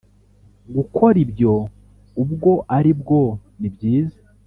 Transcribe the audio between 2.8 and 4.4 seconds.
bwo nibyiza